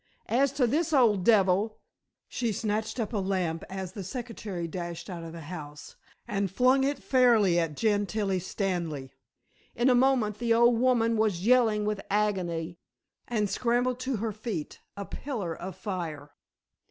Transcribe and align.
As 0.29 0.51
to 0.53 0.65
this 0.65 0.93
old 0.93 1.23
devil" 1.23 1.77
she 2.27 2.51
snatched 2.51 2.99
up 2.99 3.13
a 3.13 3.19
lamp 3.19 3.63
as 3.69 3.91
the 3.91 4.03
secretary 4.03 4.67
dashed 4.67 5.11
out 5.11 5.21
of 5.23 5.31
the 5.31 5.41
house, 5.41 5.95
and 6.27 6.49
flung 6.49 6.83
it 6.83 6.97
fairly 6.97 7.59
at 7.59 7.77
Gentilla 7.77 8.39
Stanley. 8.39 9.11
In 9.75 9.91
a 9.91 9.93
moment 9.93 10.39
the 10.39 10.55
old 10.55 10.79
woman 10.79 11.17
was 11.17 11.45
yelling 11.45 11.85
with 11.85 12.01
agony, 12.09 12.79
and 13.27 13.47
scrambled 13.47 13.99
to 13.99 14.15
her 14.15 14.31
feet 14.31 14.79
a 14.97 15.05
pillar 15.05 15.53
of 15.55 15.75
fire. 15.77 16.31